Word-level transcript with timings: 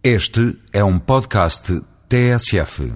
Este 0.00 0.56
é 0.72 0.84
um 0.84 0.96
podcast 0.96 1.82
TSF. 2.08 2.92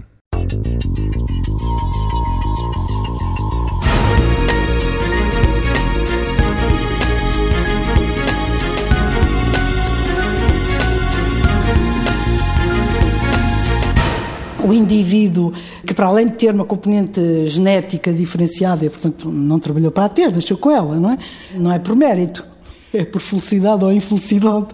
O 14.64 14.72
indivíduo 14.72 15.52
que, 15.84 15.92
para 15.92 16.06
além 16.06 16.28
de 16.28 16.34
ter 16.34 16.54
uma 16.54 16.64
componente 16.64 17.48
genética 17.48 18.12
diferenciada, 18.12 18.84
e, 18.84 18.88
portanto, 18.88 19.28
não 19.28 19.58
trabalhou 19.58 19.90
para 19.90 20.04
a 20.04 20.08
ter, 20.08 20.30
deixou 20.30 20.56
com 20.56 20.70
ela, 20.70 20.94
não 20.94 21.10
é? 21.10 21.18
Não 21.52 21.72
é 21.72 21.80
por 21.80 21.96
mérito, 21.96 22.46
é 22.94 23.04
por 23.04 23.20
felicidade 23.20 23.84
ou 23.84 23.92
infelicidade. 23.92 24.68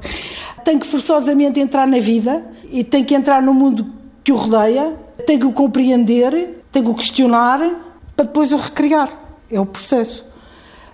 Tem 0.65 0.79
que 0.79 0.87
forçosamente 0.87 1.61
entrar 1.61 1.87
na 1.87 2.01
vida 2.01 2.45
e 2.71 2.85
tem 2.85 3.05
que 3.05 3.15
entrar 3.15 3.43
no 3.43 3.55
mundo 3.55 3.87
que 4.23 4.33
o 4.33 4.37
rodeia, 4.37 4.97
tem 5.27 5.39
que 5.39 5.47
o 5.47 5.53
compreender, 5.53 6.63
tem 6.71 6.83
que 6.83 6.91
o 6.91 6.95
questionar, 6.95 7.59
para 8.15 8.25
depois 8.25 8.53
o 8.53 8.57
recriar. 8.57 9.11
É 9.51 9.59
o 9.59 9.67
processo. 9.67 10.25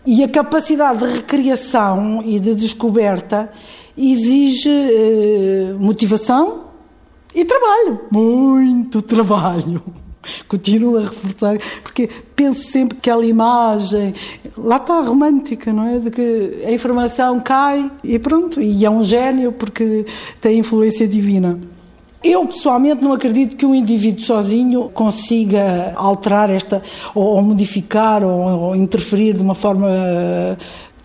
E 0.07 0.23
a 0.23 0.29
capacidade 0.29 0.99
de 0.99 1.13
recriação 1.13 2.23
e 2.25 2.39
de 2.39 2.55
descoberta 2.55 3.51
exige 3.97 4.69
eh, 4.69 5.75
motivação, 5.79 6.65
e 7.35 7.45
trabalho, 7.45 8.01
muito 8.13 9.03
trabalho. 9.03 9.83
Continuo 10.49 10.99
a 10.99 11.03
reforçar, 11.03 11.59
porque 11.83 12.09
penso 12.35 12.71
sempre 12.71 12.97
que 12.97 13.11
aquela 13.11 13.25
imagem, 13.25 14.15
lá 14.57 14.77
está 14.77 15.01
romântica, 15.01 15.73
não 15.73 15.87
é? 15.87 15.99
De 15.99 16.11
que 16.11 16.63
a 16.67 16.73
informação 16.73 17.41
cai 17.41 17.91
e 18.03 18.19
pronto, 18.19 18.61
e 18.61 18.85
é 18.85 18.91
um 18.91 19.03
gênio 19.03 19.53
porque 19.53 20.07
tem 20.41 20.59
influência 20.59 21.07
divina. 21.07 21.59
Eu, 22.23 22.47
pessoalmente, 22.47 23.05
não 23.05 23.13
acredito 23.13 23.55
que 23.55 23.67
um 23.67 23.75
indivíduo 23.75 24.23
sozinho 24.23 24.89
consiga 24.95 25.93
alterar 25.95 26.49
esta, 26.49 26.83
ou, 27.15 27.37
ou 27.37 27.43
modificar, 27.43 28.25
ou, 28.25 28.41
ou 28.61 28.77
interferir 28.77 29.35
de 29.35 29.43
uma 29.43 29.55
forma 29.55 29.89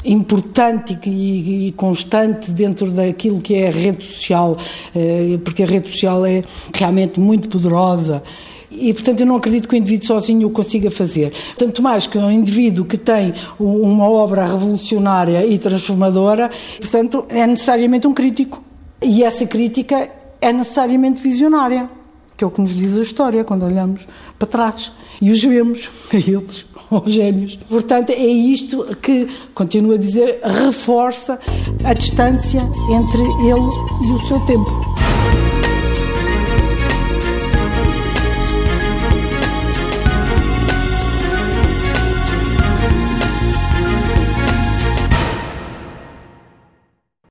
importante 0.06 0.98
e, 1.06 1.68
e, 1.68 1.72
constante 1.74 2.52
dentro 2.52 2.90
daquilo 2.90 3.42
que 3.42 3.56
é 3.56 3.68
a 3.68 3.72
rede 3.72 4.06
social, 4.06 4.58
eh, 4.96 5.38
porque 5.44 5.64
a 5.64 5.66
rede 5.66 5.90
social 5.90 6.26
é 6.26 6.44
realmente 6.74 7.20
muito 7.20 7.50
poderosa. 7.50 8.24
E, 8.72 8.94
portanto, 8.94 9.22
eu 9.22 9.26
não 9.26 9.36
acredito 9.36 9.68
que 9.68 9.76
o 9.76 9.78
indivíduo 9.78 10.08
sozinho 10.08 10.48
o 10.48 10.52
consiga 10.52 10.92
fazer. 10.92 11.34
Tanto 11.58 11.82
mais 11.82 12.06
que 12.06 12.18
um 12.18 12.32
indivíduo 12.32 12.86
que 12.86 12.98
tem 12.98 13.34
uma 13.60 14.08
obra 14.08 14.46
revolucionária 14.46 15.46
e 15.46 15.58
transformadora, 15.58 16.50
portanto, 16.80 17.26
é 17.30 17.46
necessariamente 17.48 18.08
um 18.08 18.14
crítico. 18.14 18.64
E 19.02 19.24
essa 19.24 19.46
crítica 19.46 20.10
é 20.42 20.54
necessariamente 20.54 21.22
visionária, 21.22 21.90
que 22.38 22.44
é 22.44 22.48
o 22.48 22.52
que 22.52 22.62
nos 22.62 22.76
diz 22.76 22.98
a 22.98 23.02
história 23.02 23.44
quando 23.44 23.66
olhamos 23.66 24.08
para 24.38 24.48
trás 24.48 24.92
e 25.22 25.32
os 25.32 25.44
vemos 25.44 25.90
a 26.14 26.16
eles 26.16 26.66
aos 26.90 27.12
gênios. 27.12 27.60
Portanto, 27.70 28.12
é 28.12 28.28
isto 28.28 28.86
que, 29.02 29.28
continuo 29.54 29.94
a 29.94 29.98
dizer, 29.98 30.40
reforça 30.44 31.40
a 31.84 31.94
distância 31.94 32.62
entre 32.92 33.22
ele 33.22 34.08
e 34.08 34.12
o 34.12 34.20
seu 34.26 34.40
tempo. 34.46 34.79